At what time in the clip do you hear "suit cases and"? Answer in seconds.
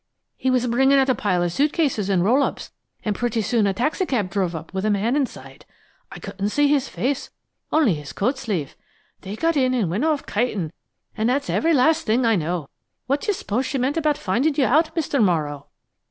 1.53-2.23